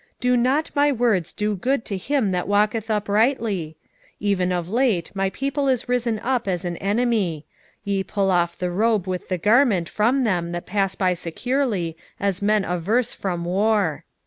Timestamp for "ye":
7.83-8.03